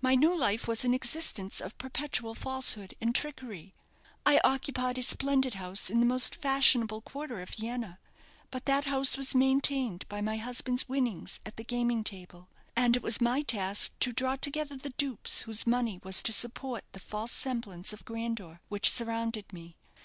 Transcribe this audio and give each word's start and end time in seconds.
My 0.00 0.14
new 0.14 0.38
life 0.38 0.68
was 0.68 0.84
an 0.84 0.94
existence 0.94 1.60
of 1.60 1.76
perpetual 1.78 2.36
falsehood 2.36 2.94
and 3.00 3.12
trickery. 3.12 3.74
I 4.24 4.40
occupied 4.44 4.98
a 4.98 5.02
splendid 5.02 5.54
house 5.54 5.90
in 5.90 5.98
the 5.98 6.06
most 6.06 6.36
fashionable 6.36 7.00
quarter 7.00 7.40
of 7.40 7.48
Vienna; 7.48 7.98
but 8.52 8.66
that 8.66 8.84
house 8.84 9.16
was 9.16 9.34
maintained 9.34 10.06
by 10.08 10.20
my 10.20 10.36
husband's 10.36 10.88
winnings 10.88 11.40
at 11.44 11.56
the 11.56 11.64
gaming 11.64 12.04
table; 12.04 12.48
and 12.76 12.94
it 12.96 13.02
was 13.02 13.20
my 13.20 13.42
task 13.42 13.98
to 13.98 14.12
draw 14.12 14.36
together 14.36 14.76
the 14.76 14.90
dupes 14.90 15.40
whose 15.40 15.66
money 15.66 15.98
was 16.04 16.22
to 16.22 16.32
support 16.32 16.84
the 16.92 17.00
false 17.00 17.32
semblance 17.32 17.92
of 17.92 18.04
grandeur 18.04 18.60
which 18.68 18.88
surrounded 18.88 19.52
me. 19.52 19.74